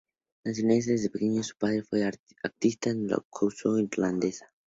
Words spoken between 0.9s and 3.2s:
desde pequeño, su padre fue un activista de